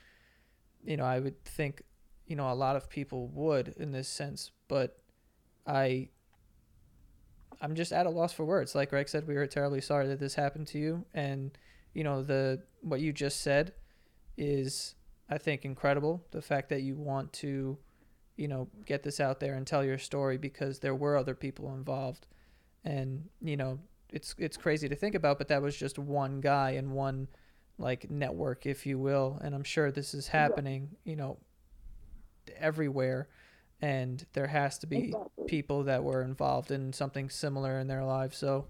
[0.85, 1.83] you know I would think
[2.27, 4.99] you know a lot of people would in this sense but
[5.67, 6.09] I
[7.61, 8.75] I'm just at a loss for words.
[8.75, 11.07] Like Greg said we were terribly sorry that this happened to you.
[11.15, 11.57] And
[11.95, 13.73] you know the what you just said
[14.37, 14.97] is
[15.31, 16.27] I think incredible.
[16.33, 17.79] The fact that you want to
[18.37, 21.73] you know, get this out there and tell your story because there were other people
[21.75, 22.27] involved.
[22.85, 23.79] And, you know,
[24.15, 27.29] it's it's crazy to think about, but that was just one guy and one
[27.79, 29.39] like network, if you will.
[29.43, 31.39] And I'm sure this is happening, you know,
[32.57, 33.29] everywhere.
[33.83, 35.13] And there has to be
[35.47, 38.39] people that were involved in something similar in their lives.
[38.39, 38.69] So,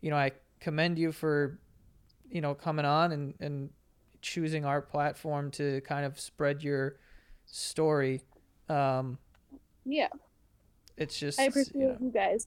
[0.00, 1.58] you know, I commend you for,
[2.30, 3.70] you know, coming on and, and
[4.20, 6.96] choosing our platform to kind of spread your
[7.46, 8.20] story
[8.68, 9.18] um,
[9.84, 10.08] yeah.
[10.96, 11.96] It's just I appreciate you, know.
[12.00, 12.46] you, guys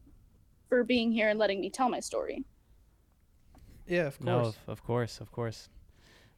[0.70, 2.46] for being here and letting me tell my story.
[3.88, 4.26] Yeah, of course.
[4.26, 5.70] No, of, of course, of course.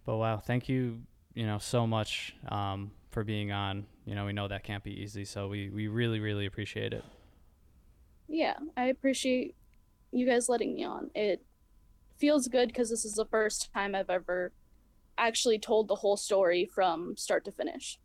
[0.06, 1.02] But wow, thank you,
[1.34, 3.86] you know, so much um, for being on.
[4.06, 7.04] You know, we know that can't be easy, so we we really really appreciate it.
[8.28, 9.56] Yeah, I appreciate
[10.12, 11.10] you guys letting me on.
[11.16, 11.46] It
[12.18, 14.54] feels good because this is the first time I've ever
[15.18, 18.00] actually told the whole story from start to finish.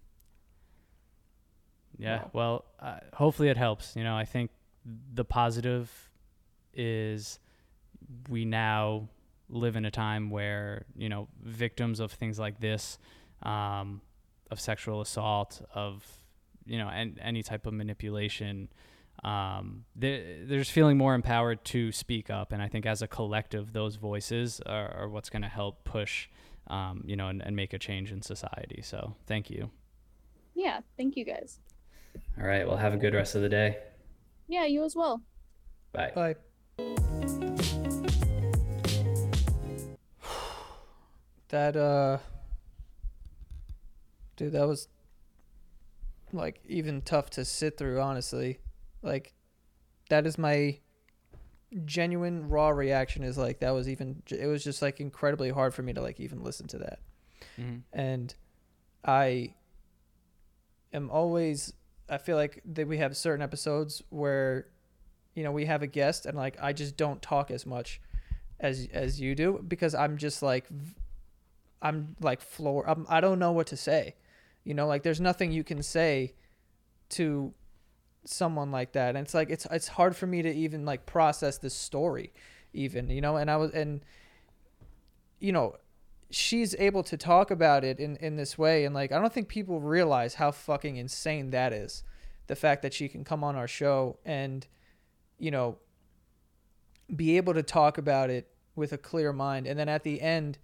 [1.98, 2.24] Yeah.
[2.32, 3.94] Well, uh, hopefully it helps.
[3.96, 4.50] You know, I think
[4.84, 6.10] the positive
[6.74, 7.38] is
[8.28, 9.08] we now
[9.48, 12.98] live in a time where you know victims of things like this,
[13.42, 14.00] um,
[14.50, 16.04] of sexual assault, of
[16.64, 18.68] you know, and any type of manipulation.
[19.24, 23.06] Um, they're, they're just feeling more empowered to speak up, and I think as a
[23.06, 26.28] collective, those voices are, are what's going to help push,
[26.68, 28.80] um, you know, and, and make a change in society.
[28.82, 29.70] So, thank you.
[30.54, 31.60] Yeah, thank you guys.
[32.40, 32.66] All right.
[32.66, 33.78] Well, have a good rest of the day.
[34.48, 35.22] Yeah, you as well.
[35.92, 36.12] Bye.
[36.14, 36.36] Bye.
[41.48, 42.18] that uh
[44.36, 44.88] dude that was
[46.32, 48.58] like even tough to sit through honestly
[49.02, 49.34] like
[50.08, 50.78] that is my
[51.84, 55.82] genuine raw reaction is like that was even it was just like incredibly hard for
[55.82, 56.98] me to like even listen to that
[57.58, 57.78] mm-hmm.
[57.92, 58.34] and
[59.04, 59.54] i
[60.92, 61.72] am always
[62.12, 64.66] I feel like that we have certain episodes where,
[65.34, 68.00] you know, we have a guest and like I just don't talk as much
[68.60, 70.66] as as you do because I'm just like
[71.82, 72.88] I'm like floor.
[72.88, 74.14] I'm, I don't know what to say.
[74.64, 76.34] You know, like there's nothing you can say
[77.10, 77.52] to
[78.24, 81.58] someone like that, and it's like it's it's hard for me to even like process
[81.58, 82.32] this story,
[82.72, 83.36] even you know.
[83.36, 84.04] And I was and
[85.40, 85.74] you know,
[86.30, 89.48] she's able to talk about it in in this way, and like I don't think
[89.48, 92.04] people realize how fucking insane that is.
[92.46, 94.66] The fact that she can come on our show and,
[95.38, 95.78] you know,
[97.14, 100.58] be able to talk about it with a clear mind, and then at the end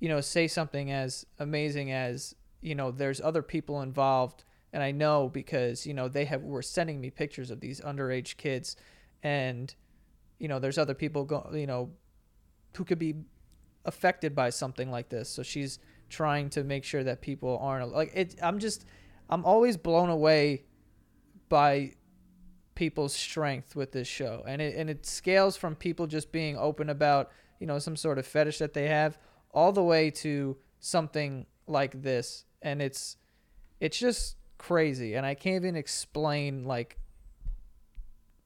[0.00, 4.90] you know, say something as amazing as, you know, there's other people involved and I
[4.90, 8.76] know because, you know, they have were sending me pictures of these underage kids
[9.22, 9.74] and
[10.38, 11.90] you know, there's other people go, you know,
[12.76, 13.16] who could be
[13.84, 15.28] affected by something like this.
[15.28, 15.80] So she's
[16.10, 18.84] trying to make sure that people aren't like it I'm just
[19.28, 20.64] I'm always blown away
[21.48, 21.94] by
[22.78, 24.44] people's strength with this show.
[24.46, 28.18] And it and it scales from people just being open about, you know, some sort
[28.18, 29.18] of fetish that they have
[29.50, 32.44] all the way to something like this.
[32.62, 33.16] And it's
[33.80, 35.14] it's just crazy.
[35.14, 36.98] And i can't even explain like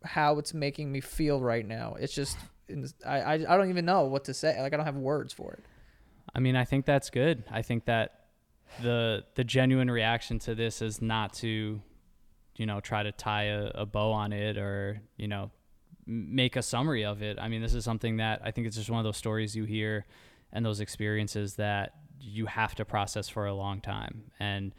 [0.03, 1.97] how it's making me feel right now.
[2.01, 2.39] It's just
[3.07, 4.59] I, I i don't even know what to say.
[4.59, 5.63] Like i don't have words for it.
[6.35, 7.45] I mean i think that's good.
[7.51, 8.21] I think that
[8.81, 11.83] the the genuine reaction to this is not to
[12.57, 15.51] you know try to tie a, a bow on it or you know
[16.07, 18.91] make a summary of it i mean this is something that i think it's just
[18.91, 20.05] one of those stories you hear
[20.53, 24.31] and those experiences that you have to process for a long time.
[24.39, 24.75] And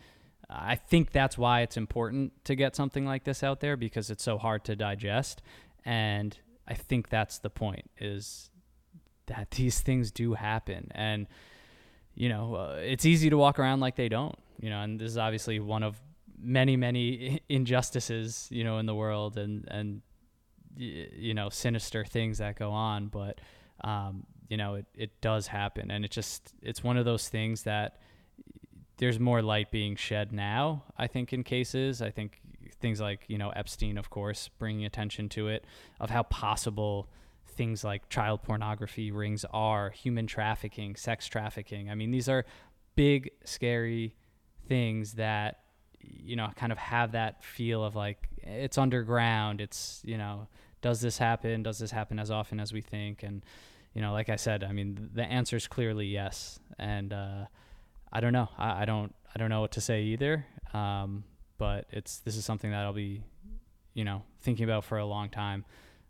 [0.49, 4.23] I think that's why it's important to get something like this out there because it's
[4.23, 5.41] so hard to digest.
[5.83, 8.49] And I think that's the point is
[9.25, 10.89] that these things do happen.
[10.91, 11.27] And,
[12.15, 15.09] you know, uh, it's easy to walk around like they don't, you know, and this
[15.09, 15.99] is obviously one of
[16.43, 20.01] many, many injustices, you know, in the world and, and,
[20.75, 23.07] you know, sinister things that go on.
[23.07, 23.39] But,
[23.83, 25.91] um, you know, it, it does happen.
[25.91, 27.97] And it just, it's one of those things that
[28.97, 32.01] there's more light being shed now, I think, in cases.
[32.01, 32.41] I think
[32.79, 35.65] things like, you know, Epstein, of course, bringing attention to it,
[35.99, 37.09] of how possible
[37.47, 41.89] things like child pornography rings are, human trafficking, sex trafficking.
[41.89, 42.45] I mean, these are
[42.95, 44.15] big, scary
[44.67, 45.62] things that,
[46.03, 49.61] you know, kind of have that feel of like it's underground.
[49.61, 50.47] It's, you know,
[50.81, 51.63] does this happen?
[51.63, 53.23] Does this happen as often as we think?
[53.23, 53.43] And,
[53.93, 56.59] you know, like I said, I mean, the answer is clearly yes.
[56.77, 57.45] And uh,
[58.11, 58.49] I don't know.
[58.57, 59.13] I, I, don't.
[59.33, 60.45] I don't know what to say either.
[60.73, 61.23] Um,
[61.57, 63.23] but it's this is something that I'll be,
[63.93, 65.65] you know, thinking about for a long time.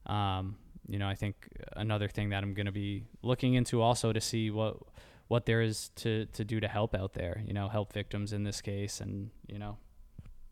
[0.06, 1.36] Um, you know, I think
[1.74, 4.78] another thing that I'm going to be looking into also to see what
[5.34, 7.44] what there is to to do to help out there.
[7.46, 9.78] You know, help victims in this case, and you know,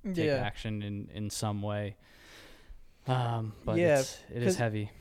[0.03, 0.35] take yeah.
[0.35, 1.95] action in in some way.
[3.07, 4.91] Um, but yeah, it's, it is heavy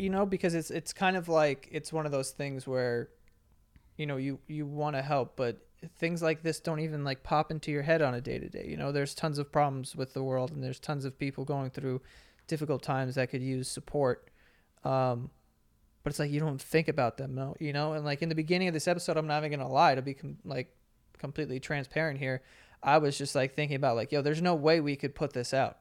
[0.00, 3.08] you know, because it's it's kind of like it's one of those things where,
[3.96, 5.58] you know, you you want to help, but
[5.98, 8.66] things like this don't even like pop into your head on a day to day.
[8.68, 11.70] You know, there's tons of problems with the world, and there's tons of people going
[11.70, 12.00] through
[12.46, 14.30] difficult times that could use support.
[14.84, 15.30] Um,
[16.02, 17.92] but it's like you don't think about them, no, you know.
[17.92, 20.14] And like in the beginning of this episode, I'm not even gonna lie to be
[20.14, 20.74] com- like
[21.18, 22.42] completely transparent here.
[22.82, 25.52] I was just like thinking about like, yo, there's no way we could put this
[25.52, 25.78] out.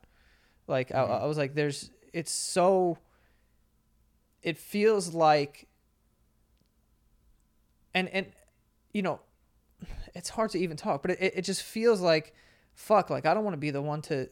[0.68, 1.12] Like mm-hmm.
[1.12, 2.98] I, I was like, there's it's so
[4.42, 5.68] it feels like
[7.94, 8.28] and and
[8.94, 9.20] you know
[10.16, 12.34] it's hard to even talk but it, it just feels like
[12.74, 14.30] fuck like i don't want to be the one to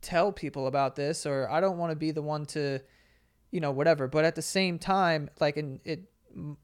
[0.00, 2.80] tell people about this or i don't want to be the one to
[3.52, 4.08] you know whatever.
[4.08, 6.10] But at the same time like and it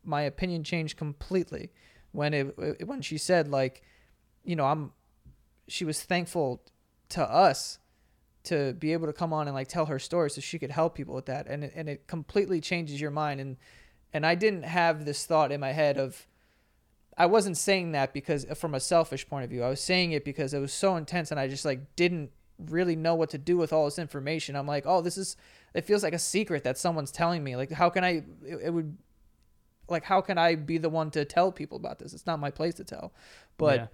[0.03, 1.71] my opinion changed completely
[2.11, 3.83] when it when she said like
[4.43, 4.93] you know i'm
[5.69, 6.63] she was thankful
[7.11, 7.79] to us
[8.45, 10.95] to be able to come on and like tell her story so she could help
[10.95, 11.47] people with that.
[11.47, 13.41] And it, and it completely changes your mind.
[13.41, 13.57] And
[14.13, 16.27] and I didn't have this thought in my head of
[17.17, 19.63] I wasn't saying that because uh, from a selfish point of view.
[19.63, 22.97] I was saying it because it was so intense and I just like didn't really
[22.97, 24.57] know what to do with all this information.
[24.57, 25.37] I'm like oh this is
[25.75, 28.71] it feels like a secret that someone's telling me like how can I it, it
[28.73, 28.97] would
[29.89, 32.13] like how can I be the one to tell people about this?
[32.13, 33.13] It's not my place to tell.
[33.57, 33.87] But yeah.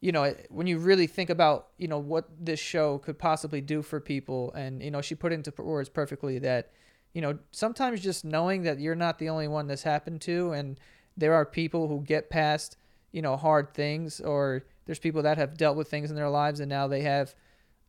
[0.00, 3.82] you know, when you really think about, you know, what this show could possibly do
[3.82, 6.70] for people, and you know, she put into words perfectly that,
[7.12, 10.80] you know, sometimes just knowing that you're not the only one this happened to, and
[11.16, 12.76] there are people who get past,
[13.12, 16.60] you know, hard things, or there's people that have dealt with things in their lives,
[16.60, 17.34] and now they have,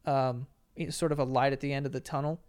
[0.06, 0.48] um,
[0.90, 2.42] sort of a light at the end of the tunnel,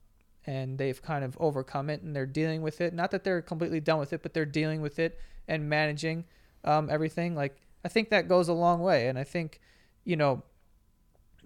[0.46, 2.94] and they've kind of overcome it, and they're dealing with it.
[2.94, 5.18] Not that they're completely done with it, but they're dealing with it
[5.48, 6.24] and managing
[6.64, 7.34] um, everything.
[7.34, 9.08] Like I think that goes a long way.
[9.08, 9.60] And I think,
[10.04, 10.42] you know,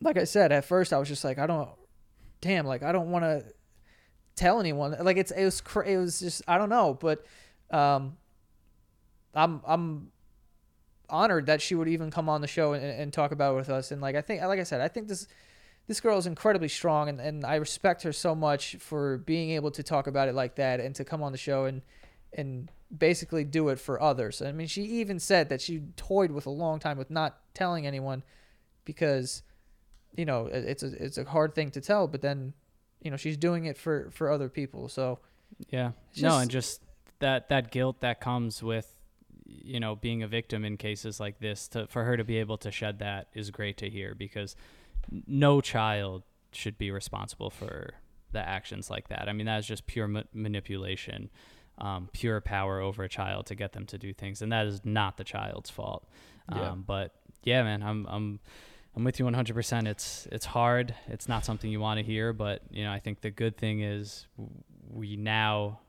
[0.00, 1.68] like I said, at first I was just like, I don't,
[2.40, 3.44] damn, like I don't want to
[4.36, 4.96] tell anyone.
[5.00, 7.26] Like it's it was cra- it was just I don't know, but
[7.70, 8.16] um,
[9.34, 10.12] I'm I'm
[11.10, 13.70] honored that she would even come on the show and, and talk about it with
[13.70, 13.90] us.
[13.90, 15.26] And like I think, like I said, I think this
[15.88, 19.70] this girl is incredibly strong, and, and I respect her so much for being able
[19.72, 21.82] to talk about it like that and to come on the show and
[22.34, 24.42] and basically do it for others.
[24.42, 27.86] I mean, she even said that she toyed with a long time with not telling
[27.86, 28.22] anyone
[28.84, 29.42] because
[30.14, 32.52] you know it's a it's a hard thing to tell, but then
[33.00, 34.88] you know she's doing it for for other people.
[34.90, 35.20] So
[35.70, 36.82] yeah, It's no, and just
[37.20, 38.92] that that guilt that comes with
[39.46, 41.66] you know being a victim in cases like this.
[41.68, 44.54] To for her to be able to shed that is great to hear because
[45.26, 47.94] no child should be responsible for
[48.32, 49.28] the actions like that.
[49.28, 51.30] I mean, that is just pure ma- manipulation,
[51.78, 54.84] um, pure power over a child to get them to do things, and that is
[54.84, 56.08] not the child's fault.
[56.54, 56.70] Yeah.
[56.70, 58.40] Um, but yeah, man, I'm I'm
[58.96, 59.86] I'm with you 100%.
[59.86, 60.94] It's it's hard.
[61.06, 63.82] It's not something you want to hear, but you know, I think the good thing
[63.82, 64.26] is
[64.90, 65.80] we now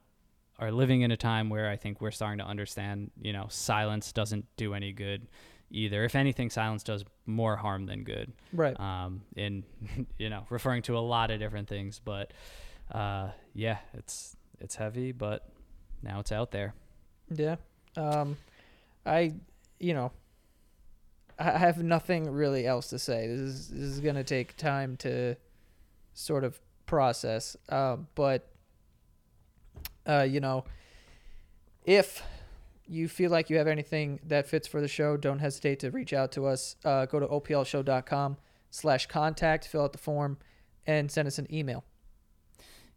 [0.60, 4.12] are living in a time where I think we're starting to understand, you know, silence
[4.12, 5.28] doesn't do any good
[5.72, 6.04] either.
[6.04, 8.32] If anything, silence does more harm than good.
[8.54, 9.64] right, Um, in
[10.18, 12.32] you know, referring to a lot of different things, but
[12.92, 15.48] uh, yeah, it's it's heavy, but
[16.02, 16.74] now it's out there.
[17.34, 17.56] yeah.
[17.98, 18.38] Um,
[19.06, 19.34] I
[19.80, 20.12] you know
[21.38, 23.28] I have nothing really else to say.
[23.28, 25.36] This is this is gonna take time to
[26.14, 27.56] sort of process.
[27.70, 28.48] Um, but
[30.06, 30.66] uh, you know,
[31.84, 32.22] if
[32.90, 36.12] you feel like you have anything that fits for the show, don't hesitate to reach
[36.12, 36.76] out to us.
[36.84, 38.38] Uh, go to oplshow.com
[38.72, 40.38] slash contact, fill out the form,
[40.88, 41.84] and send us an email.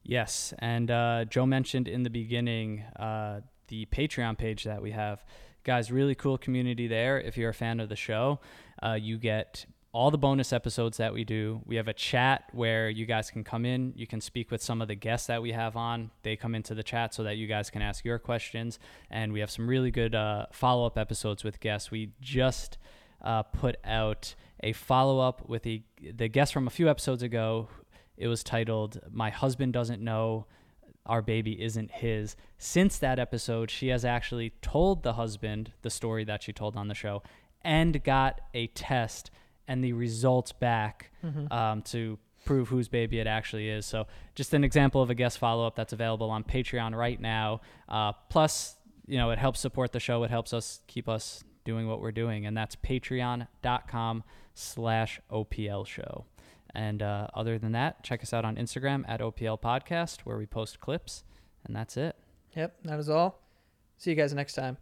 [0.03, 5.23] Yes, and uh, Joe mentioned in the beginning uh, the Patreon page that we have.
[5.63, 7.21] Guys, really cool community there.
[7.21, 8.41] If you're a fan of the show,
[8.83, 11.61] uh, you get all the bonus episodes that we do.
[11.67, 13.93] We have a chat where you guys can come in.
[13.95, 16.11] You can speak with some of the guests that we have on.
[16.23, 18.79] They come into the chat so that you guys can ask your questions.
[19.11, 21.91] And we have some really good uh, follow up episodes with guests.
[21.91, 22.79] We just
[23.21, 27.69] uh, put out a follow up with a, the guest from a few episodes ago.
[28.17, 30.47] It was titled "My Husband Doesn't Know
[31.05, 36.25] Our Baby Isn't His." Since that episode, she has actually told the husband the story
[36.25, 37.23] that she told on the show,
[37.63, 39.31] and got a test
[39.69, 41.11] and the results back
[41.51, 43.87] um, to prove whose baby it actually is.
[43.87, 47.61] So, just an example of a guest follow up that's available on Patreon right now.
[47.89, 50.23] Uh, plus, you know, it helps support the show.
[50.25, 56.27] It helps us keep us doing what we're doing, and that's patreon.com slash OPL show.
[56.75, 60.47] And uh, other than that, check us out on Instagram at OPL Podcast, where we
[60.47, 61.23] post clips,
[61.65, 62.17] and that's it.
[62.57, 63.41] Yep, that is all.
[63.99, 64.79] See you guys next time.